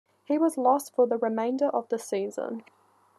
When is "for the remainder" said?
0.95-1.67